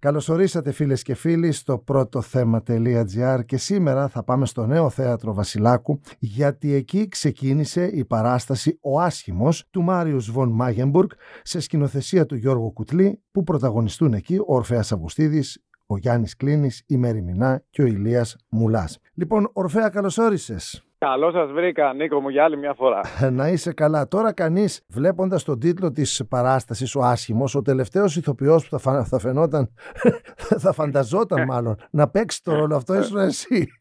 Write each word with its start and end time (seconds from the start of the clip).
Καλωσορίσατε 0.00 0.72
φίλες 0.72 1.02
και 1.02 1.14
φίλοι 1.14 1.52
στο 1.52 1.78
πρώτο 1.78 2.20
θέμα.gr 2.20 3.40
και 3.46 3.56
σήμερα 3.56 4.08
θα 4.08 4.24
πάμε 4.24 4.46
στο 4.46 4.66
νέο 4.66 4.90
θέατρο 4.90 5.34
Βασιλάκου 5.34 6.00
γιατί 6.18 6.72
εκεί 6.72 7.08
ξεκίνησε 7.08 7.84
η 7.86 8.04
παράσταση 8.04 8.78
«Ο 8.80 9.00
Άσχημος» 9.00 9.66
του 9.70 9.82
Μάριους 9.82 10.30
Βον 10.30 10.48
Μάγενμπουργκ 10.48 11.10
σε 11.42 11.60
σκηνοθεσία 11.60 12.26
του 12.26 12.34
Γιώργου 12.34 12.72
Κουτλή 12.72 13.22
που 13.30 13.42
πρωταγωνιστούν 13.42 14.12
εκεί 14.12 14.36
ο 14.38 14.44
Ορφέας 14.46 14.92
Αυγουστίδης, 14.92 15.64
ο 15.86 15.96
Γιάννης 15.96 16.36
Κλίνης, 16.36 16.82
η 16.86 16.96
Μέρη 16.96 17.22
Μινά 17.22 17.64
και 17.70 17.82
ο 17.82 17.86
Ηλίας 17.86 18.36
Μουλάς. 18.48 18.98
Λοιπόν, 19.14 19.50
Ορφέα 19.52 19.88
καλωσόρισες. 19.88 20.89
Καλό 21.04 21.30
σας 21.30 21.50
βρήκα, 21.50 21.92
Νίκο 21.92 22.20
μου, 22.20 22.28
για 22.28 22.44
άλλη 22.44 22.56
μια 22.56 22.74
φορά. 22.74 23.00
να 23.30 23.48
είσαι 23.48 23.72
καλά. 23.72 24.08
Τώρα, 24.08 24.32
κανείς 24.32 24.84
βλέποντας 24.88 25.44
τον 25.44 25.58
τίτλο 25.58 25.92
της 25.92 26.22
παράστασης, 26.28 26.94
ο 26.94 27.00
άσχημος, 27.00 27.54
ο 27.54 27.62
τελευταίος 27.62 28.16
ηθοποιός 28.16 28.68
που 28.68 28.78
θα, 28.78 29.04
θα 29.04 29.18
φαινόταν, 29.18 29.70
θα 30.62 30.72
φανταζόταν 30.72 31.44
μάλλον 31.44 31.76
να 31.90 32.08
παίξει 32.08 32.42
το 32.42 32.54
ρόλο 32.54 32.76
αυτό, 32.76 32.94
ήσουν 32.94 33.18
εσύ. 33.18 33.79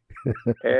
Ε, 0.62 0.74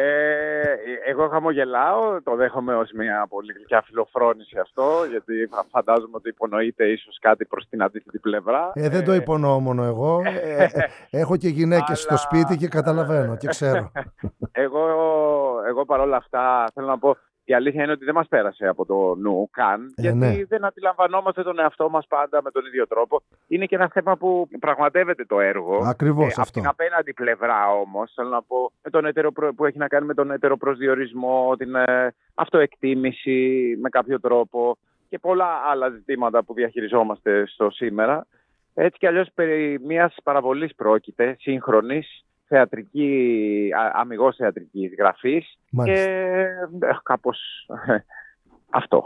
εγώ 1.08 1.28
χαμογελάω, 1.28 2.22
το 2.22 2.36
δέχομαι 2.36 2.76
ως 2.76 2.92
μια 2.92 3.26
πολύ 3.30 3.54
γλυκιά 3.54 3.82
φιλοφρόνηση 3.82 4.58
αυτό, 4.60 5.06
γιατί 5.10 5.50
φαντάζομαι 5.72 6.16
ότι 6.16 6.30
υπονοείται 6.30 6.86
ίσως 6.86 7.18
κάτι 7.22 7.46
προς 7.46 7.68
την 7.70 7.84
αντίθετη 7.84 8.20
πλευρά. 8.20 8.72
Ε, 8.74 8.90
δεν 8.90 9.04
το 9.06 9.14
υπονοώ 9.14 9.60
μόνο 9.60 9.84
εγώ. 9.84 10.22
Ε, 10.26 10.64
ε, 10.74 10.90
έχω 11.10 11.38
και 11.38 11.48
γυναίκες 11.48 12.00
στο 12.00 12.18
σπίτι 12.18 12.58
και 12.58 12.68
καταλαβαίνω 12.68 13.38
και 13.38 13.48
ξέρω. 13.48 13.92
εγώ, 14.52 14.80
εγώ 15.68 15.86
παρόλα 15.86 16.18
αυτά 16.18 16.66
θέλω 16.74 16.88
να 16.88 17.00
πω 17.00 17.18
η 17.52 17.54
αλήθεια 17.54 17.84
είναι 17.84 17.92
ότι 17.92 18.06
δεν 18.06 18.14
μας 18.14 18.28
πέρασε 18.28 18.68
από 18.68 18.86
το 18.86 19.16
νου 19.16 19.50
καν, 19.52 19.94
ε, 19.96 20.02
γιατί 20.02 20.18
ναι. 20.18 20.44
δεν 20.48 20.66
αντιλαμβανόμαστε 20.66 21.44
τον 21.44 21.60
εαυτό 21.60 21.90
μας 21.90 22.08
πάντα 22.08 22.42
με 22.44 22.52
τον 22.52 22.66
ίδιο 22.66 22.88
τρόπο. 22.88 23.22
Είναι 23.48 23.66
και 23.66 23.76
ένα 23.76 23.90
θέμα 23.94 24.18
που 24.18 24.48
πραγματεύεται 24.60 25.26
το 25.26 25.40
έργο. 25.40 25.78
Ακριβώς 25.86 26.38
ε, 26.38 26.42
αυτό. 26.42 26.42
Από 26.42 26.52
την 26.52 26.68
απέναντι 26.68 27.14
πλευρά 27.14 27.72
όμως, 27.72 28.12
θέλω 28.16 28.30
να 28.30 28.42
πω, 28.42 28.72
με 28.84 28.90
τον 28.90 29.06
ετερο, 29.06 29.32
που 29.32 29.66
έχει 29.66 29.78
να 29.78 29.88
κάνει 29.88 30.06
με 30.06 30.14
τον 30.14 30.32
ετεροπροσδιορισμό, 30.32 31.56
την 31.58 31.76
ε, 31.76 32.14
αυτοεκτίμηση 32.34 33.78
με 33.82 33.90
κάποιο 33.90 34.20
τρόπο 34.20 34.78
και 35.10 35.20
πολλά 35.20 35.62
άλλα 35.70 35.90
ζητήματα 35.90 36.44
που 36.44 36.54
διαχειριζόμαστε 36.54 37.46
στο 37.46 37.70
σήμερα. 37.70 38.28
Έτσι 38.74 38.98
κι 38.98 39.08
αλλιώς 39.08 39.30
περί 39.34 39.80
μιας 39.86 40.16
παραβολής 40.24 40.76
πρόκειται, 40.76 41.36
σύγχρονης, 41.40 42.26
θεατρική, 42.50 43.72
αμυγός 43.94 44.36
θεατρικής 44.36 44.92
γραφής 44.98 45.60
και 45.84 45.92
ε, 45.92 46.90
κάπως 47.04 47.40
ε, 47.88 47.98
αυτό. 48.70 49.04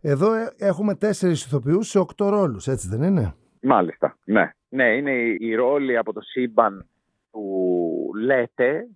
Εδώ 0.00 0.32
ε, 0.32 0.52
έχουμε 0.58 0.94
τέσσερις 0.94 1.44
ηθοποιούς 1.44 1.88
σε 1.88 1.98
οκτώ 1.98 2.28
ρόλους, 2.28 2.66
έτσι 2.66 2.88
δεν 2.88 3.02
είναι; 3.02 3.34
Μάλιστα, 3.62 4.16
ναι. 4.24 4.52
Ναι, 4.68 4.96
είναι 4.96 5.12
οι 5.38 5.54
ρόλοι 5.54 5.96
από 5.96 6.12
το 6.12 6.20
σύμπαν 6.20 6.88
που 7.30 8.10
λέτε, 8.24 8.86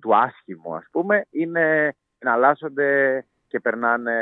του 0.00 0.16
άσχημου 0.16 0.74
ας 0.74 0.86
πούμε, 0.90 1.26
είναι 1.30 1.94
να 2.18 2.32
αλλάζονται 2.32 3.24
και 3.48 3.60
περνάνε, 3.60 4.12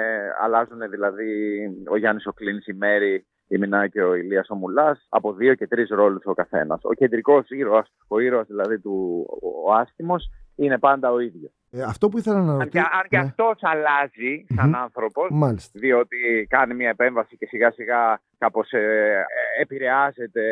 αλλάζουν 0.43 0.91
δηλαδή 0.91 1.61
ο 1.91 1.97
Γιάννης 1.97 2.27
ο 2.27 2.33
Κλίνης, 2.33 2.67
η 2.67 2.73
Μέρη 2.73 3.27
η 3.49 3.59
Μινά 3.59 3.89
και 3.89 4.03
ο 4.03 4.15
Ηλίας 4.15 4.51
ο 4.51 4.55
Μουλάς, 4.55 5.07
από 5.09 5.33
δύο 5.33 5.55
και 5.55 5.67
τρεις 5.67 5.89
ρόλους 5.89 6.23
ο 6.25 6.35
καθένας. 6.35 6.81
Ο 6.83 6.93
κεντρικός 6.93 7.49
ήρωας, 7.49 7.93
ο 8.09 8.19
ήρωας 8.19 8.47
δηλαδή 8.47 8.81
του 8.81 9.27
ο 9.67 9.73
άστιμος, 9.73 10.31
είναι 10.57 10.79
πάντα 10.79 11.13
ο 11.13 11.19
ίδιος. 11.19 11.53
Ε, 11.71 11.83
αυτό 11.83 12.09
που 12.09 12.19
ήθελα 12.19 12.43
να 12.43 12.53
ρωτήσω. 12.53 12.85
Αν, 12.85 12.99
αν 12.99 13.07
και 13.09 13.17
ναι. 13.17 13.23
αυτός 13.23 13.59
αλλάζει 13.61 14.45
σαν 14.55 14.71
mm-hmm. 14.71 14.79
άνθρωπος, 14.83 15.29
διότι 15.73 16.47
κάνει 16.49 16.75
μια 16.75 16.89
επέμβαση 16.89 17.37
και 17.37 17.47
σιγά 17.47 17.71
σιγά 17.71 18.21
κάπως 18.45 18.73
ε, 18.73 19.25
επηρεάζεται 19.61 20.43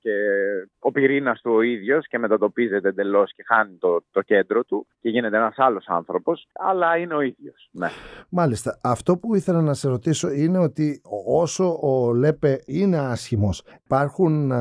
και 0.00 0.10
ο 0.78 0.90
πυρήνας 0.90 1.40
του 1.40 1.52
ο 1.54 1.60
ίδιος 1.60 2.06
και 2.08 2.18
μετατοπίζεται 2.18 2.88
εντελώς 2.88 3.32
και 3.34 3.42
χάνει 3.46 3.76
το, 3.78 4.04
το 4.10 4.22
κέντρο 4.22 4.64
του 4.64 4.86
και 5.00 5.08
γίνεται 5.08 5.36
ένας 5.36 5.54
άλλος 5.56 5.84
άνθρωπος, 5.88 6.48
αλλά 6.52 6.96
είναι 6.96 7.14
ο 7.14 7.20
ίδιος. 7.20 7.68
Ναι. 7.72 7.88
Μάλιστα. 8.28 8.80
Αυτό 8.82 9.16
που 9.16 9.34
ήθελα 9.34 9.60
να 9.60 9.74
σε 9.74 9.88
ρωτήσω 9.88 10.30
είναι 10.30 10.58
ότι 10.58 11.00
όσο 11.26 11.78
ο 11.82 12.12
Λέπε 12.14 12.58
είναι 12.66 12.98
άσχημος, 12.98 13.64
υπάρχουν, 13.84 14.52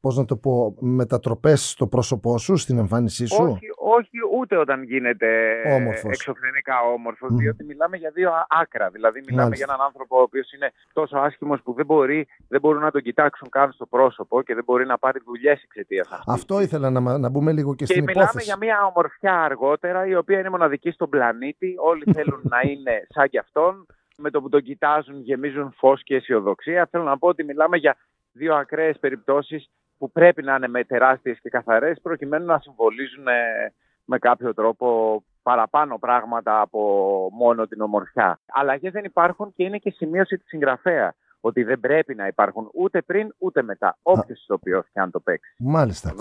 πώς 0.00 0.16
να 0.16 0.24
το 0.24 0.36
πω, 0.36 0.74
μετατροπές 0.80 1.70
στο 1.70 1.86
πρόσωπό 1.86 2.38
σου, 2.38 2.56
στην 2.56 2.78
εμφάνισή 2.78 3.26
σου; 3.26 3.44
Όχι, 3.44 3.66
όχι 3.76 4.18
ούτε 4.40 4.56
όταν 4.56 4.82
γίνεται 4.82 5.28
όμορφος. 5.76 6.12
εξωφρενικά 6.12 6.80
όμορφος, 6.94 7.30
mm. 7.32 7.36
διότι 7.36 7.64
μιλάμε 7.64 7.96
για 7.96 8.10
δύο 8.10 8.30
άκρα. 8.62 8.90
Δηλαδή, 8.90 9.18
μιλάμε 9.26 9.42
Μάλιστα. 9.42 9.64
για 9.64 9.74
έναν 9.74 9.86
άνθρωπο 9.86 10.18
ο 10.18 10.22
οποίος 10.22 10.52
είναι 10.52 10.72
τόσο 10.92 11.16
άσχημος 11.18 11.62
που 11.62 11.69
δεν, 11.72 11.86
μπορεί, 11.86 12.26
δεν 12.48 12.60
μπορούν 12.60 12.82
να 12.82 12.90
τον 12.90 13.02
κοιτάξουν 13.02 13.48
καν 13.48 13.72
στο 13.72 13.86
πρόσωπο 13.86 14.42
και 14.42 14.54
δεν 14.54 14.64
μπορεί 14.64 14.86
να 14.86 14.98
πάρει 14.98 15.20
δουλειές 15.24 15.62
εξαιτίας 15.62 16.08
αυτού. 16.10 16.32
Αυτό 16.32 16.60
ήθελα 16.60 16.90
να, 16.90 17.18
να 17.18 17.28
μπούμε 17.28 17.52
λίγο 17.52 17.74
και, 17.74 17.84
και 17.84 17.92
στην 17.92 18.08
υπόθεση. 18.08 18.30
Και 18.30 18.36
μιλάμε 18.38 18.42
για 18.42 18.56
μια 18.56 18.86
ομορφιά 18.86 19.42
αργότερα, 19.42 20.06
η 20.06 20.14
οποία 20.16 20.38
είναι 20.38 20.50
μοναδική 20.50 20.90
στον 20.90 21.08
πλανήτη. 21.08 21.74
Όλοι 21.78 22.04
θέλουν 22.16 22.40
να 22.42 22.60
είναι 22.70 23.06
σαν 23.08 23.28
κι 23.28 23.38
αυτόν. 23.38 23.86
Με 24.22 24.30
το 24.30 24.40
που 24.40 24.48
τον 24.48 24.62
κοιτάζουν 24.62 25.20
γεμίζουν 25.20 25.74
φως 25.76 26.02
και 26.02 26.14
αισιοδοξία. 26.14 26.88
Θέλω 26.90 27.04
να 27.04 27.18
πω 27.18 27.28
ότι 27.28 27.44
μιλάμε 27.44 27.76
για 27.76 27.96
δύο 28.32 28.54
ακραίες 28.54 28.98
περιπτώσεις 28.98 29.70
που 29.98 30.10
πρέπει 30.10 30.42
να 30.42 30.54
είναι 30.54 30.68
με 30.68 30.84
τεράστιες 30.84 31.38
και 31.40 31.48
καθαρές 31.48 32.00
προκειμένου 32.02 32.46
να 32.46 32.58
συμβολίζουν 32.58 33.28
ε, 33.28 33.72
με 34.04 34.18
κάποιο 34.18 34.54
τρόπο 34.54 35.22
παραπάνω 35.42 35.98
πράγματα 35.98 36.60
από 36.60 36.80
μόνο 37.32 37.66
την 37.66 37.80
ομορφιά. 37.80 38.40
Αλλαγές 38.46 38.92
δεν 38.92 39.04
υπάρχουν 39.04 39.52
και 39.56 39.64
είναι 39.64 39.78
και 39.78 39.90
σημείωση 39.90 40.36
της 40.38 40.48
συγγραφέα 40.48 41.14
ότι 41.40 41.62
δεν 41.62 41.80
πρέπει 41.80 42.14
να 42.14 42.26
υπάρχουν 42.26 42.70
ούτε 42.74 43.02
πριν 43.02 43.34
ούτε 43.38 43.62
μετά. 43.62 43.98
Όποιος 44.02 44.42
ηθοποιό 44.42 44.84
και 44.92 45.00
αν 45.00 45.10
το 45.10 45.20
παίξει. 45.20 45.54
Μάλιστα. 45.58 46.14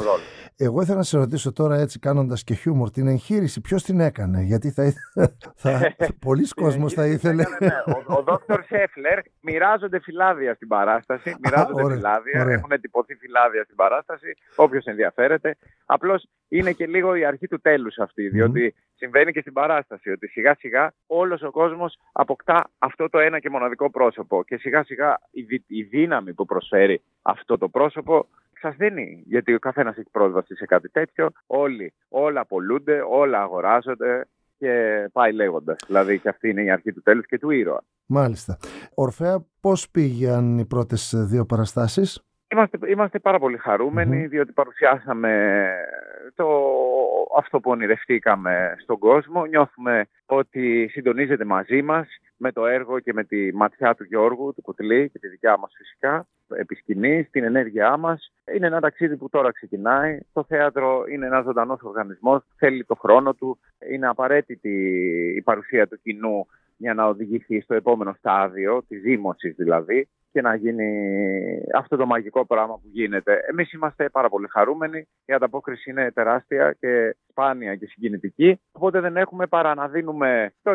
Εγώ 0.57 0.81
ήθελα 0.81 0.97
να 0.97 1.03
σε 1.03 1.17
ρωτήσω 1.17 1.53
τώρα 1.53 1.75
έτσι 1.75 1.99
κάνοντας 1.99 2.43
και 2.43 2.53
χιούμορ 2.53 2.89
την 2.89 3.07
εγχείρηση. 3.07 3.61
Ποιος 3.61 3.83
την 3.83 3.99
έκανε, 3.99 4.41
Γιατί 4.41 4.71
θα, 4.71 4.93
θα... 5.61 5.93
πολλοί 6.19 6.47
κόσμοι 6.47 6.89
θα 6.89 7.05
ήθελε. 7.05 7.43
Ναι, 7.59 7.67
ναι. 7.67 7.93
Ο, 8.07 8.13
ο 8.13 8.23
Δόκτωρ 8.23 8.63
Σέφλερ 8.63 9.19
μοιράζονται 9.41 9.99
φυλάδια 9.99 10.53
στην 10.53 10.67
παράσταση. 10.67 11.35
Μοιράζονται 11.43 11.83
ωραία, 11.83 11.95
φυλάδια. 11.95 12.41
Ωραία. 12.41 12.55
Έχουν 12.55 12.71
εντυπωθεί 12.71 13.15
φυλάδια 13.15 13.63
στην 13.63 13.75
παράσταση. 13.75 14.33
Όποιος 14.55 14.85
ενδιαφέρεται. 14.85 15.57
Απλώς 15.85 16.27
είναι 16.49 16.71
και 16.71 16.87
λίγο 16.87 17.15
η 17.15 17.25
αρχή 17.25 17.47
του 17.47 17.59
τέλους 17.61 17.97
αυτή. 17.97 18.29
Διότι 18.29 18.75
συμβαίνει 18.95 19.31
και 19.31 19.41
στην 19.41 19.53
παράσταση 19.53 20.09
ότι 20.09 20.27
σιγά 20.27 20.55
σιγά 20.55 20.93
όλος 21.07 21.41
ο 21.41 21.51
κόσμος 21.51 21.97
αποκτά 22.11 22.69
αυτό 22.77 23.09
το 23.09 23.19
ένα 23.19 23.39
και 23.39 23.49
μοναδικό 23.49 23.89
πρόσωπο. 23.91 24.43
Και 24.43 24.57
σιγά 24.57 24.83
σιγά 24.83 25.19
η, 25.31 25.63
η 25.67 25.83
δύναμη 25.83 26.33
που 26.33 26.45
προσφέρει 26.45 27.01
αυτό 27.21 27.57
το 27.57 27.69
πρόσωπο 27.69 28.27
σας 28.61 28.75
δίνει. 28.75 29.23
Γιατί 29.25 29.53
ο 29.53 29.59
καθένας 29.59 29.97
έχει 29.97 30.09
πρόσβαση 30.11 30.55
σε 30.55 30.65
κάτι 30.65 30.89
τέτοιο. 30.89 31.29
Όλοι, 31.47 31.93
όλα 32.07 32.39
απολούνται, 32.39 33.01
όλα 33.09 33.41
αγοράζονται 33.41 34.27
και 34.57 35.05
πάει 35.11 35.33
λέγοντας. 35.33 35.77
Δηλαδή 35.87 36.19
και 36.19 36.29
αυτή 36.29 36.49
είναι 36.49 36.63
η 36.63 36.71
αρχή 36.71 36.93
του 36.93 37.01
τέλους 37.01 37.25
και 37.25 37.39
του 37.39 37.49
ήρωα. 37.49 37.83
Μάλιστα. 38.05 38.57
Ορφέα, 38.93 39.45
πώς 39.59 39.89
πήγαν 39.89 40.57
οι 40.57 40.65
πρώτες 40.65 41.13
δύο 41.15 41.45
παραστάσεις; 41.45 42.23
Είμαστε, 42.51 42.77
είμαστε 42.87 43.19
πάρα 43.19 43.39
πολύ 43.39 43.59
διότι 44.27 44.51
παρουσιάσαμε 44.51 45.65
το, 46.35 46.47
αυτό 47.37 47.59
που 47.59 47.71
ονειρευτήκαμε 47.71 48.75
στον 48.81 48.97
κόσμο. 48.97 49.45
Νιώθουμε 49.45 50.05
ότι 50.25 50.87
συντονίζεται 50.91 51.45
μαζί 51.45 51.81
μας 51.81 52.07
με 52.37 52.51
το 52.51 52.65
έργο 52.65 52.99
και 52.99 53.13
με 53.13 53.23
τη 53.23 53.55
ματιά 53.55 53.95
του 53.95 54.03
Γιώργου, 54.03 54.53
του 54.53 54.61
Κουτλή 54.61 55.09
και 55.09 55.19
τη 55.19 55.27
δικιά 55.27 55.57
μας 55.57 55.71
φυσικά, 55.77 56.27
επισκηνή, 56.47 57.23
την 57.31 57.43
ενέργειά 57.43 57.97
μας. 57.97 58.33
Είναι 58.55 58.67
ένα 58.67 58.79
ταξίδι 58.79 59.17
που 59.17 59.29
τώρα 59.29 59.51
ξεκινάει. 59.51 60.19
Το 60.33 60.43
θέατρο 60.43 61.03
είναι 61.11 61.25
ένας 61.25 61.43
ζωντανός 61.43 61.81
οργανισμός, 61.81 62.43
θέλει 62.57 62.85
το 62.85 62.95
χρόνο 62.95 63.33
του. 63.33 63.59
Είναι 63.91 64.07
απαραίτητη 64.07 64.71
η 65.35 65.41
παρουσία 65.41 65.87
του 65.87 65.99
κοινού 66.01 66.47
για 66.77 66.93
να 66.93 67.05
οδηγηθεί 67.05 67.61
στο 67.61 67.73
επόμενο 67.73 68.15
στάδιο, 68.17 68.83
τη 68.87 68.97
ζήμωση 68.97 69.49
δηλαδή, 69.49 70.07
και 70.31 70.41
να 70.41 70.55
γίνει 70.55 70.87
αυτό 71.75 71.95
το 71.95 72.05
μαγικό 72.05 72.45
πράγμα 72.45 72.73
που 72.73 72.87
γίνεται. 72.91 73.39
Εμείς 73.49 73.73
είμαστε 73.73 74.09
πάρα 74.09 74.29
πολύ 74.29 74.47
χαρούμενοι. 74.49 75.07
Η 75.25 75.33
ανταπόκριση 75.33 75.89
είναι 75.89 76.11
τεράστια 76.11 76.75
και 76.79 77.15
σπάνια 77.29 77.75
και 77.75 77.85
συγκινητική. 77.85 78.61
Οπότε 78.71 78.99
δεν 78.99 79.17
έχουμε 79.17 79.47
παρά 79.47 79.75
να 79.75 79.87
δίνουμε 79.87 80.53
το 80.61 80.73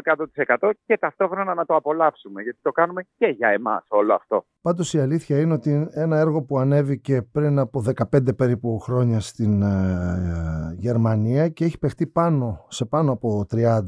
100% 0.58 0.70
και 0.86 0.98
ταυτόχρονα 0.98 1.54
να 1.54 1.64
το 1.64 1.74
απολαύσουμε. 1.74 2.42
Γιατί 2.42 2.58
το 2.62 2.72
κάνουμε 2.72 3.02
και 3.16 3.26
για 3.26 3.48
εμάς 3.48 3.86
όλο 3.88 4.14
αυτό. 4.14 4.44
Πάντως 4.62 4.94
η 4.94 4.98
αλήθεια 4.98 5.40
είναι 5.40 5.52
ότι 5.52 5.88
ένα 5.94 6.18
έργο 6.18 6.42
που 6.42 6.58
ανέβηκε 6.58 7.22
πριν 7.22 7.58
από 7.58 7.82
15 8.12 8.36
περίπου 8.36 8.78
χρόνια 8.78 9.20
στην 9.20 9.62
ε, 9.62 10.74
Γερμανία 10.76 11.48
και 11.48 11.64
έχει 11.64 11.78
παιχτεί 11.78 12.06
πάνω 12.06 12.66
σε 12.68 12.84
πάνω 12.84 13.12
από 13.12 13.46
30 13.54 13.80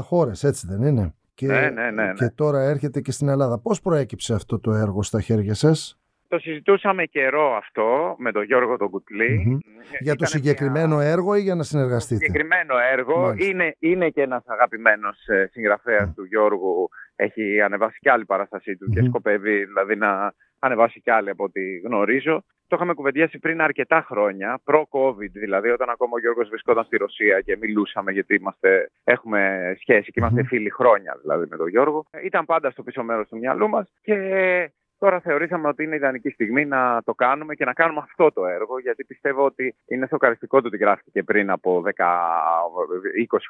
χώρες, 0.00 0.44
έτσι 0.44 0.66
δεν 0.66 0.82
είναι; 0.82 1.14
Και, 1.38 1.46
ναι, 1.46 1.70
ναι, 1.70 1.90
ναι, 1.90 2.12
και 2.12 2.28
τώρα 2.28 2.60
έρχεται 2.62 3.00
και 3.00 3.12
στην 3.12 3.28
Ελλάδα. 3.28 3.58
Πώς 3.58 3.80
προέκυψε 3.80 4.34
αυτό 4.34 4.58
το 4.58 4.72
έργο 4.72 5.02
στα 5.02 5.20
χέρια 5.20 5.54
σας; 5.54 5.98
Το 6.28 6.38
συζητούσαμε 6.38 7.04
καιρό 7.04 7.56
αυτό 7.56 8.16
με 8.18 8.32
τον 8.32 8.42
Γιώργο 8.42 8.76
τον 8.76 8.90
κουτλη 8.90 9.58
Για 10.00 10.16
το 10.16 10.24
συγκεκριμένο 10.24 11.00
έργο 11.00 11.34
ή 11.34 11.40
για 11.40 11.54
να 11.54 11.62
συνεργαστείτε; 11.62 12.24
Συγκεκριμένο 12.24 12.74
έργο. 12.92 13.34
Είναι, 13.36 13.76
είναι 13.78 14.08
και 14.10 14.22
ένας 14.22 14.42
αγαπημένος 14.46 15.26
ε, 15.26 15.48
συγγραφέας 15.52 16.14
του 16.14 16.24
Γιώργου. 16.24 16.88
Έχει 17.16 17.60
ανεβάσει 17.60 17.98
και 18.00 18.10
άλλη 18.10 18.24
παράστασή 18.24 18.76
του 18.76 18.90
και 18.90 19.02
σκοπεύει 19.02 19.64
δηλαδή 19.64 19.96
να, 19.96 20.32
ανεβάσει 20.58 21.00
κι 21.00 21.10
άλλοι 21.10 21.30
από 21.30 21.44
ό,τι 21.44 21.78
γνωρίζω. 21.78 22.44
Το 22.66 22.76
είχαμε 22.76 22.94
κουβεντιάσει 22.94 23.38
πριν 23.38 23.60
αρκετά 23.60 24.06
χρόνια, 24.08 24.60
προ-COVID 24.64 25.30
δηλαδή, 25.32 25.68
όταν 25.68 25.90
ακόμα 25.90 26.10
ο 26.14 26.18
Γιώργος 26.18 26.48
βρισκόταν 26.48 26.84
στη 26.84 26.96
Ρωσία 26.96 27.40
και 27.40 27.56
μιλούσαμε 27.56 28.12
γιατί 28.12 28.34
είμαστε, 28.34 28.90
έχουμε 29.04 29.74
σχέση 29.80 30.10
και 30.10 30.20
είμαστε 30.20 30.42
φίλοι 30.42 30.70
χρόνια 30.70 31.18
δηλαδή 31.20 31.46
με 31.50 31.56
τον 31.56 31.68
Γιώργο. 31.68 32.06
Ήταν 32.24 32.44
πάντα 32.44 32.70
στο 32.70 32.82
πίσω 32.82 33.02
μέρος 33.02 33.28
του 33.28 33.38
μυαλού 33.38 33.68
μας 33.68 33.92
και 34.02 34.14
Τώρα 34.98 35.20
θεωρήσαμε 35.20 35.68
ότι 35.68 35.84
είναι 35.84 35.96
ιδανική 35.96 36.30
στιγμή 36.30 36.64
να 36.64 37.02
το 37.04 37.14
κάνουμε 37.14 37.54
και 37.54 37.64
να 37.64 37.72
κάνουμε 37.72 38.00
αυτό 38.04 38.32
το 38.32 38.46
έργο, 38.46 38.78
γιατί 38.78 39.04
πιστεύω 39.04 39.44
ότι 39.44 39.74
είναι 39.86 40.06
σοκαριστικό 40.06 40.60
το 40.60 40.66
ότι 40.66 40.76
γράφτηκε 40.76 41.22
πριν 41.22 41.50
από 41.50 41.82
10-20 41.84 41.90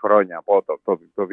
χρόνια, 0.02 0.38
από 0.38 0.62
το, 0.66 0.80
το, 0.84 1.00
το 1.14 1.26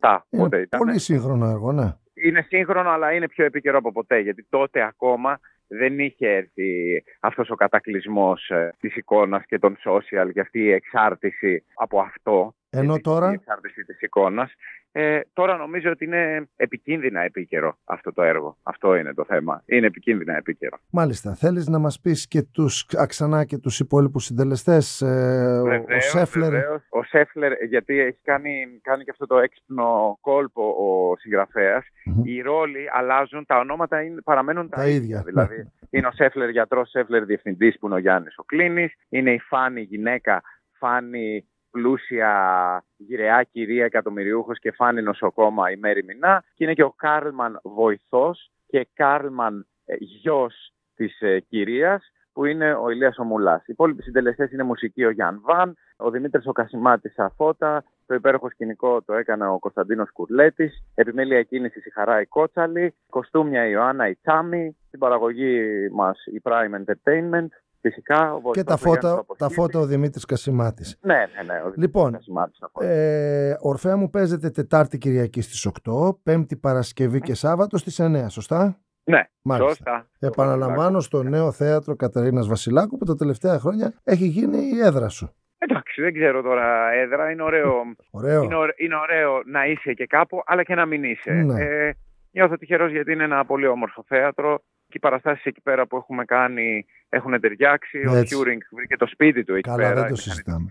2007. 0.00 0.18
Είναι 0.30 0.56
ήταν. 0.56 0.80
πολύ 0.80 0.98
σύγχρονο 0.98 1.46
έργο, 1.46 1.72
ναι. 1.72 1.94
Είναι 2.14 2.46
σύγχρονο, 2.48 2.90
αλλά 2.90 3.12
είναι 3.12 3.28
πιο 3.28 3.44
επίκαιρο 3.44 3.78
από 3.78 3.92
ποτέ, 3.92 4.18
γιατί 4.18 4.46
τότε 4.50 4.82
ακόμα 4.82 5.40
δεν 5.66 5.98
είχε 5.98 6.28
έρθει 6.28 7.02
αυτός 7.20 7.50
ο 7.50 7.54
κατακλυσμός 7.54 8.50
ε, 8.50 8.74
της 8.80 8.96
εικόνας 8.96 9.44
και 9.46 9.58
των 9.58 9.76
social 9.84 10.30
και 10.32 10.40
αυτή 10.40 10.58
η 10.58 10.72
εξάρτηση 10.72 11.64
από 11.74 12.00
αυτό. 12.00 12.54
Ενώ 12.70 13.00
τώρα... 13.00 13.30
Η 13.30 13.32
εξάρτηση 13.32 13.84
της 13.84 14.00
εικόνας. 14.00 14.52
Ε, 14.92 15.20
τώρα 15.32 15.56
νομίζω 15.56 15.90
ότι 15.90 16.04
είναι 16.04 16.48
επικίνδυνα 16.56 17.20
επίκαιρο 17.20 17.78
αυτό 17.84 18.12
το 18.12 18.22
έργο. 18.22 18.56
Αυτό 18.62 18.94
είναι 18.94 19.14
το 19.14 19.24
θέμα. 19.24 19.62
Είναι 19.66 19.86
επικίνδυνα 19.86 20.36
επίκαιρο. 20.36 20.78
Μάλιστα. 20.90 21.34
Θέλεις 21.34 21.68
να 21.68 21.78
μας 21.78 22.00
πεις 22.00 22.28
και 22.28 22.42
τους 22.42 22.86
αξανά 22.96 23.44
και 23.44 23.58
τους 23.58 23.80
υπόλοιπους 23.80 24.24
συντελεστές. 24.24 25.00
Ε, 25.00 25.62
βεβαίως, 25.64 26.14
ο 26.14 26.18
Σέφλερ; 26.18 26.50
Βεβαίως. 26.50 26.82
Ο 27.12 27.18
Σέφλερ, 27.18 27.64
γιατί 27.64 27.98
έχει 27.98 28.18
κάνει, 28.22 28.80
κάνει 28.82 29.04
και 29.04 29.10
αυτό 29.10 29.26
το 29.26 29.38
έξυπνο 29.38 30.18
κόλπο 30.20 30.62
ο 30.62 31.16
συγγραφεας 31.16 31.86
Οι 32.22 32.40
ρόλοι 32.40 32.88
αλλάζουν, 32.92 33.46
τα 33.46 33.58
ονόματα 33.58 34.02
είναι, 34.02 34.20
παραμένουν 34.20 34.68
τα, 34.68 34.76
τα 34.76 34.88
ίδια. 34.88 35.22
Δηλαδή 35.26 35.72
είναι 35.90 36.06
ο 36.06 36.12
Σέφλερ 36.12 36.48
γιατρός, 36.48 36.90
Σέφλερ 36.90 37.24
διευθυντής 37.24 37.78
που 37.78 37.86
είναι 37.86 37.94
ο 37.94 37.98
Γιάννης 37.98 38.38
ο 38.38 38.42
Κλίνης. 38.42 38.92
Είναι 39.08 39.32
η 39.32 39.38
Φάνη 39.38 39.80
γυναίκα, 39.80 40.42
Φάνη 40.78 41.46
πλούσια 41.70 42.84
γηραιά 42.96 43.42
κυρία 43.52 43.84
εκατομμυριούχος 43.84 44.58
και 44.58 44.72
φάνη 44.72 45.02
νοσοκόμα 45.02 45.70
η 45.70 45.76
Μαίρη 45.76 46.04
Μηνά. 46.04 46.44
Και 46.54 46.64
είναι 46.64 46.74
και 46.74 46.82
ο 46.82 46.90
Κάρλμαν 46.90 47.60
βοηθός 47.62 48.50
και 48.66 48.88
Κάρλμαν 48.94 49.66
ε, 49.84 49.94
γιος 49.98 50.72
της 50.94 51.20
ε, 51.20 51.40
κυρίας 51.40 52.12
που 52.32 52.44
είναι 52.44 52.74
ο 52.74 52.90
Ηλίας 52.90 53.18
ο 53.18 53.23
Μουλάς. 53.23 53.60
Οι 53.60 53.64
υπόλοιποι 53.66 54.02
συντελεστές 54.02 54.52
είναι 54.52 54.62
μουσική 54.62 55.04
ο 55.04 55.10
Γιάν 55.10 55.40
Βαν, 55.44 55.76
ο 55.96 56.10
Δημήτρης 56.10 56.46
ο 56.46 56.52
Κασιμάτης 56.52 57.18
φώτα, 57.18 57.84
το 58.06 58.14
υπέροχο 58.14 58.48
σκηνικό 58.50 59.02
το 59.02 59.14
έκανε 59.14 59.46
ο 59.46 59.58
Κωνσταντίνος 59.58 60.12
Κουρλέτης, 60.12 60.84
επιμέλεια 60.94 61.42
κίνηση 61.42 61.78
η 61.84 61.90
Χαρά 61.90 62.20
η 62.20 62.26
Κότσαλη, 62.26 62.94
κοστούμια 63.10 63.66
η 63.66 63.70
Ιωάννα 63.72 64.08
η 64.08 64.14
Τσάμι, 64.14 64.76
στην 64.86 64.98
παραγωγή 64.98 65.88
μας 65.92 66.24
η 66.26 66.40
Prime 66.44 66.84
Entertainment, 66.84 67.48
Φυσικά, 67.82 68.34
ο 68.34 68.50
και 68.50 68.64
τα 68.64 68.76
φώτα, 68.76 69.24
τα 69.36 69.48
φώτα 69.48 69.78
ο 69.78 69.86
Δημήτρης 69.86 70.24
Κασιμάτης. 70.24 70.98
Ναι, 71.00 71.14
ναι, 71.14 71.52
ναι. 71.52 71.60
Ο 71.66 71.72
λοιπόν, 71.76 72.12
Κασιμάτης, 72.12 72.58
ε, 72.80 73.56
Ορφέα 73.60 73.96
μου 73.96 74.10
παίζεται 74.10 74.50
Τετάρτη 74.50 74.98
Κυριακή 74.98 75.40
στις 75.40 75.66
8, 75.84 76.18
Πέμπτη 76.22 76.56
Παρασκευή 76.56 77.20
και 77.20 77.34
Σάββατο 77.34 77.78
στις 77.78 78.00
9, 78.00 78.28
σωστά; 78.28 78.80
Ναι, 79.04 79.22
Μάλιστα. 79.42 79.68
σωστά. 79.68 80.08
Επαναλαμβάνω 80.18 81.00
στο 81.00 81.22
νέο 81.22 81.52
θέατρο 81.52 81.96
Καταρίνας 81.96 82.48
Βασιλάκου 82.48 82.98
που 82.98 83.04
τα 83.04 83.14
τελευταία 83.14 83.58
χρόνια 83.58 83.94
έχει 84.04 84.26
γίνει 84.26 84.58
η 84.58 84.80
έδρα 84.82 85.08
σου. 85.08 85.34
Εντάξει, 85.58 86.02
δεν 86.02 86.12
ξέρω 86.12 86.42
τώρα 86.42 86.90
έδρα. 86.92 87.30
Είναι 87.30 87.42
ωραίο, 87.42 87.72
ωραίο. 88.10 88.42
Είναι, 88.42 88.54
ωραίο, 88.54 88.74
είναι 88.76 88.96
ωραίο 88.96 89.42
να 89.46 89.66
είσαι 89.66 89.92
και 89.92 90.06
κάπου, 90.06 90.42
αλλά 90.46 90.62
και 90.62 90.74
να 90.74 90.86
μην 90.86 91.04
είσαι. 91.04 91.32
Ναι. 91.32 91.64
Ε, 91.64 91.92
νιώθω 92.30 92.56
τυχερός 92.56 92.90
γιατί 92.90 93.12
είναι 93.12 93.24
ένα 93.24 93.44
πολύ 93.44 93.66
όμορφο 93.66 94.04
θέατρο 94.06 94.62
και 94.86 94.98
οι 94.98 94.98
παραστάσεις 94.98 95.44
εκεί 95.44 95.60
πέρα 95.60 95.86
που 95.86 95.96
έχουμε 95.96 96.24
κάνει 96.24 96.86
έχουν 97.08 97.40
ταιριάξει. 97.40 97.98
Έτσι. 97.98 98.18
Ο 98.18 98.22
Τιούρινγκ 98.22 98.60
βρήκε 98.70 98.96
το 98.96 99.06
σπίτι 99.06 99.44
του 99.44 99.54
εκεί 99.54 99.68
Καλά, 99.68 99.76
πέρα. 99.76 100.00
δεν 100.00 100.08
το 100.08 100.16
συζητάμε. 100.16 100.66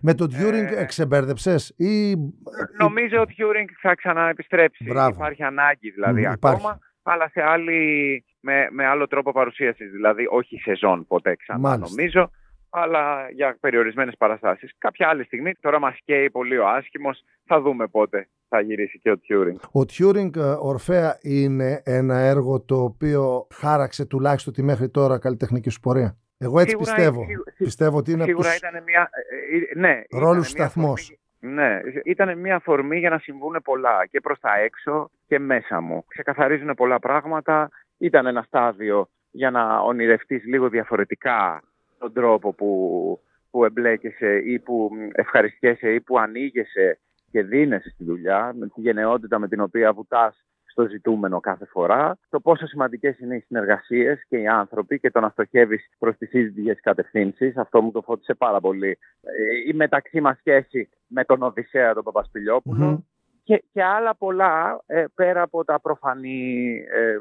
Με 0.00 0.14
τον 0.14 0.28
Τιούρινγκ 0.28 0.68
ε... 0.70 0.80
εξεμπέρδεψες 0.80 1.74
ή. 1.76 2.14
Νομίζω 2.78 3.20
ότι 3.20 3.32
ο 3.32 3.34
Τιούρινγκ 3.34 3.68
θα 3.80 3.94
ξαναεπιστρέψει. 3.94 4.84
Μπράβο. 4.84 5.14
Υπάρχει 5.14 5.42
ανάγκη 5.42 5.90
δηλαδή 5.90 6.20
Μ, 6.20 6.26
ακόμα. 6.26 6.56
υπάρχει. 6.56 6.78
Αλλά 7.06 7.28
σε 7.32 7.42
άλλη, 7.42 8.24
με, 8.40 8.68
με 8.70 8.86
άλλο 8.86 9.06
τρόπο 9.06 9.32
παρουσίασης. 9.32 9.90
Δηλαδή, 9.90 10.26
όχι 10.30 10.56
σεζόν 10.58 11.06
ποτέ 11.06 11.36
ξανά, 11.36 11.58
Μάλιστα. 11.58 11.88
νομίζω 11.88 12.30
αλλά 12.76 13.30
για 13.30 13.56
περιορισμένες 13.60 14.14
παραστάσεις. 14.18 14.74
Κάποια 14.78 15.08
άλλη 15.08 15.24
στιγμή, 15.24 15.52
τώρα 15.60 15.78
μας 15.78 15.96
καίει 16.04 16.30
πολύ 16.30 16.58
ο 16.58 16.68
άσχημος, 16.68 17.24
θα 17.44 17.60
δούμε 17.60 17.86
πότε 17.86 18.28
θα 18.48 18.60
γυρίσει 18.60 18.98
και 18.98 19.10
ο 19.10 19.18
Τιούρινγκ. 19.18 19.56
Ο 19.72 19.84
Τιούρινγκ 19.84 20.34
Ορφέα 20.60 21.18
είναι 21.22 21.82
ένα 21.84 22.18
έργο 22.18 22.60
το 22.60 22.82
οποίο 22.82 23.46
χάραξε 23.54 24.04
τουλάχιστον 24.06 24.52
τη 24.52 24.62
μέχρι 24.62 24.88
τώρα 24.90 25.18
καλλιτεχνική 25.18 25.70
σου 25.70 25.80
πορεία. 25.80 26.16
Εγώ 26.38 26.58
έτσι 26.58 26.70
Σίγουρα, 26.70 26.94
πιστεύω. 26.94 27.24
σίγου- 27.24 27.44
πιστεύω 27.58 27.96
ότι 27.98 28.10
είναι 28.12 28.24
Σίγουρα 28.24 28.48
από 28.50 28.58
τους 28.60 28.68
ήταν 28.68 28.82
μια. 28.82 29.08
ε, 29.50 29.56
ε, 29.56 29.78
ναι, 29.78 30.02
ήταν 30.08 30.20
ρόλους 30.20 30.52
μια 30.52 30.64
σταθμός. 30.64 31.18
Αφορμή- 31.44 31.54
Ναι, 31.54 31.80
ήταν 32.04 32.38
μια 32.38 32.54
αφορμή 32.56 32.98
για 32.98 33.10
να 33.10 33.18
συμβούν 33.18 33.60
πολλά 33.64 34.06
και 34.10 34.20
προς 34.20 34.40
τα 34.40 34.58
έξω 34.58 35.10
και 35.26 35.38
μέσα 35.38 35.80
μου. 35.80 36.04
Ξεκαθαρίζουν 36.08 36.74
πολλά 36.74 36.98
πράγματα. 36.98 37.70
Ήταν 37.98 38.26
ένα 38.26 38.42
στάδιο 38.42 39.08
για 39.30 39.50
να 39.50 39.78
ονειρευτείς 39.78 40.44
λίγο 40.44 40.68
διαφορετικά 40.68 41.62
τον 41.98 42.12
τρόπο 42.12 42.52
που, 42.52 43.20
που 43.50 43.64
εμπλέκεσαι 43.64 44.36
ή 44.36 44.58
που 44.58 44.90
ευχαριστιέσαι 45.12 45.92
ή 45.92 46.00
που 46.00 46.18
ανοίγεσαι 46.18 46.98
και 47.30 47.42
δίνεσαι 47.42 47.90
στη 47.90 48.04
δουλειά, 48.04 48.52
με 48.58 48.66
τη 48.68 48.80
γενναιότητα 48.80 49.38
με 49.38 49.48
την 49.48 49.60
οποία 49.60 49.92
βουτάς 49.92 50.44
στο 50.74 50.86
ζητούμενο 50.88 51.40
κάθε 51.40 51.64
φορά, 51.64 52.18
το 52.28 52.40
πόσο 52.40 52.66
σημαντικές 52.66 53.18
είναι 53.18 53.36
οι 53.36 53.40
συνεργασίες 53.40 54.24
και 54.28 54.36
οι 54.36 54.46
άνθρωποι 54.46 54.98
και 54.98 55.10
το 55.10 55.20
να 55.20 55.28
στοχεύεις 55.28 55.88
προς 55.98 56.16
τις 56.16 56.32
ίδιες 56.32 56.80
κατευθύνσεις. 56.80 57.56
Αυτό 57.56 57.82
μου 57.82 57.90
το 57.90 58.00
φώτισε 58.00 58.34
πάρα 58.34 58.60
πολύ. 58.60 58.98
Ε, 59.20 59.70
Η 59.70 59.72
μεταξύ 59.72 60.20
μας 60.20 60.38
σχέση 60.38 60.88
με 61.06 61.24
τον 61.24 61.42
Οδυσσέα 61.42 61.94
τον 61.94 62.02
Παπασπιλιόπουλο. 62.02 62.84
Μμμ. 62.86 62.98
Και, 63.42 63.64
και 63.72 63.82
άλλα 63.82 64.14
πολλά 64.16 64.82
ε, 64.86 65.04
πέρα 65.14 65.42
από 65.42 65.64
τα 65.64 65.80
προφανή 65.80 66.74
ε, 66.92 67.18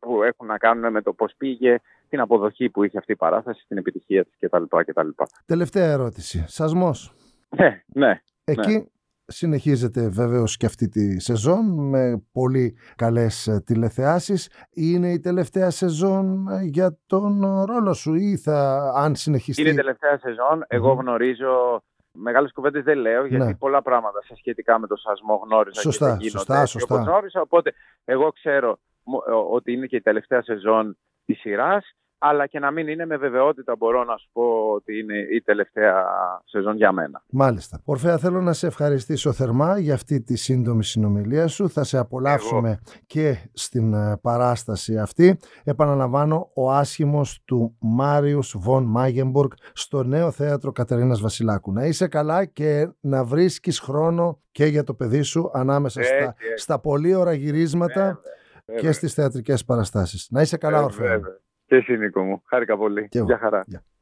που 0.00 0.22
έχουν 0.22 0.46
να 0.46 0.58
κάνουν 0.58 0.92
με 0.92 1.02
το 1.02 1.12
πώς 1.12 1.34
πήγε, 1.36 1.78
την 2.08 2.20
αποδοχή 2.20 2.68
που 2.70 2.84
είχε 2.84 2.98
αυτή 2.98 3.12
η 3.12 3.16
παράσταση, 3.16 3.64
την 3.68 3.76
επιτυχία 3.76 4.24
της 4.24 4.36
κτλ. 4.38 4.62
κτλ. 4.86 5.08
Τελευταία 5.46 5.90
ερώτηση. 5.90 6.44
Σασμός. 6.46 7.14
Ναι, 7.48 7.82
ναι. 7.86 8.20
Εκεί 8.44 8.90
συνεχίζεται 9.32 10.08
βεβαίως 10.08 10.56
και 10.56 10.66
αυτή 10.66 10.88
τη 10.88 11.20
σεζόν 11.20 11.88
με 11.88 12.22
πολύ 12.32 12.76
καλές 12.96 13.46
ε, 13.46 13.62
τηλεθεάσεις. 13.66 14.50
Είναι 14.70 15.08
η 15.12 15.20
τελευταία 15.20 15.70
σεζόν 15.70 16.48
ε, 16.48 16.62
για 16.62 16.98
τον 17.06 17.42
ε, 17.42 17.64
ρόλο 17.64 17.92
σου 17.92 18.14
ή 18.14 18.36
θα, 18.36 18.90
αν 18.96 19.14
συνεχιστεί... 19.14 19.60
Είναι 19.62 19.70
η 19.70 19.74
τελευταία 19.74 20.18
σεζόν. 20.18 20.64
Εγώ 20.66 20.92
γνωρίζω 20.92 21.82
Μεγάλες 22.14 22.52
κουβέντες 22.52 22.82
δεν 22.84 22.98
λέω, 22.98 23.26
γιατί 23.26 23.44
Ναι. 23.44 23.54
πολλά 23.54 23.82
πράγματα 23.82 24.22
σε 24.22 24.34
σχετικά 24.36 24.78
με 24.78 24.86
το 24.86 24.96
σασμό 24.96 25.42
γνώριζα 25.44 25.80
Σωστά, 25.80 26.04
και 26.06 26.10
δεν 26.12 26.20
γίνονται 26.20 26.38
σωστά, 26.38 26.60
έτσι 26.60 26.72
σωστά. 26.72 26.94
όπως 26.94 27.06
γνώριζα. 27.06 27.40
Οπότε 27.40 27.72
εγώ 28.04 28.32
ξέρω 28.32 28.78
μο- 29.04 29.22
ε, 29.28 29.30
ότι 29.50 29.72
είναι 29.72 29.86
και 29.86 29.96
η 29.96 30.00
τελευταία 30.00 30.42
σεζόν 30.42 30.96
της 31.24 31.38
σειράς, 31.40 31.92
αλλά 32.24 32.46
και 32.46 32.58
να 32.58 32.70
μην 32.70 32.88
είναι 32.88 33.06
με 33.06 33.16
βεβαιότητα 33.16 33.76
μπορώ 33.76 34.04
να 34.04 34.16
σου 34.16 34.28
πω 34.32 34.42
ότι 34.74 34.98
είναι 34.98 35.18
η 35.18 35.42
τελευταία 35.42 36.04
σεζόν 36.44 36.76
για 36.76 36.92
μένα. 36.92 37.22
Μάλιστα. 37.30 37.80
Ορφέα, 37.84 38.18
θέλω 38.18 38.40
να 38.40 38.52
σε 38.52 38.66
ευχαριστήσω 38.66 39.32
θερμά 39.32 39.78
για 39.78 39.94
αυτή 39.94 40.20
τη 40.20 40.36
σύντομη 40.36 40.84
συνομιλία 40.84 41.46
σου. 41.46 41.70
Θα 41.70 41.84
σε 41.84 41.98
απολαύσουμε 41.98 42.78
και 43.06 43.36
στην 43.52 43.94
ε, 43.94 44.16
παράσταση 44.22 44.98
αυτή. 44.98 45.38
Επαναλαμβάνω, 45.64 46.50
ο 46.54 46.72
άσχημος 46.72 47.42
του 47.44 47.76
Μάριους 47.80 48.54
Βον 48.58 48.84
Μάγεμπουργκ 48.84 49.50
στο 49.72 50.02
νέο 50.02 50.30
θέατρο 50.30 50.72
Κατερίνας 50.72 51.20
Βασιλάκου. 51.20 51.72
Να 51.72 51.84
είσαι 51.84 52.08
καλά 52.08 52.44
και 52.44 52.88
να 53.00 53.24
βρίσκεις 53.24 53.80
χρόνο 53.80 54.40
και 54.50 54.64
για 54.64 54.84
το 54.84 54.94
παιδί 54.94 55.22
σου 55.22 55.50
ανάμεσα 55.54 56.02
στα, 56.02 56.14
Έτσι, 56.14 56.26
έτσι. 56.50 56.62
στα 56.64 56.78
πολύ 56.80 57.14
ώρα 57.14 57.32
γυρίσματα 57.32 58.20
Βέβαια, 58.66 58.80
και 58.80 58.92
στις 58.92 59.14
θεατρικές 59.14 59.64
παραστάσεις. 59.64 60.28
Να 60.30 60.40
είσαι 60.40 60.56
καλά, 60.56 60.78
Ε, 60.78 60.82
Ορφέα. 60.82 61.20
Βέβαια. 61.72 61.84
Και 61.84 61.92
εσύ 61.92 61.96
Νίκο 61.96 62.22
μου. 62.22 62.42
Χάρηκα 62.46 62.76
πολύ. 62.76 63.08
Και 63.08 63.18
εγώ. 63.18 63.26
Γεια 63.26 63.38
χαρά. 63.38 63.62
Γεια. 63.66 63.82